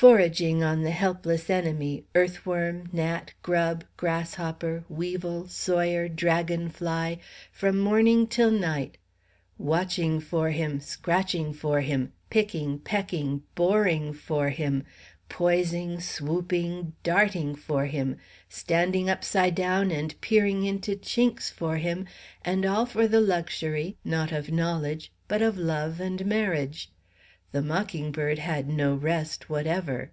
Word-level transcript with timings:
Foraging 0.00 0.62
on 0.62 0.80
the 0.82 0.92
helpless 0.92 1.50
enemy 1.50 2.06
earth 2.14 2.46
worm, 2.46 2.88
gnat, 2.90 3.34
grub, 3.42 3.84
grasshopper, 3.98 4.82
weevil, 4.88 5.46
sawyer, 5.46 6.08
dragon 6.08 6.70
fly 6.70 7.18
from 7.52 7.78
morning 7.78 8.26
till 8.26 8.50
night: 8.50 8.96
watching 9.58 10.18
for 10.18 10.52
him; 10.52 10.80
scratching 10.80 11.52
for 11.52 11.82
him; 11.82 12.14
picking, 12.30 12.78
pecking, 12.78 13.42
boring 13.54 14.14
for 14.14 14.48
him; 14.48 14.84
poising, 15.28 16.00
swooping, 16.00 16.94
darting 17.02 17.54
for 17.54 17.84
him; 17.84 18.16
standing 18.48 19.10
upside 19.10 19.54
down 19.54 19.90
and 19.90 20.18
peering 20.22 20.64
into 20.64 20.96
chinks 20.96 21.50
for 21.52 21.76
him; 21.76 22.06
and 22.42 22.64
all 22.64 22.86
for 22.86 23.06
the 23.06 23.20
luxury 23.20 23.98
not 24.02 24.32
of 24.32 24.50
knowledge, 24.50 25.12
but 25.28 25.42
of 25.42 25.58
love 25.58 26.00
and 26.00 26.24
marriage. 26.24 26.90
The 27.52 27.62
mocking 27.62 28.12
bird 28.12 28.38
had 28.38 28.68
no 28.68 28.94
rest 28.94 29.50
whatever. 29.50 30.12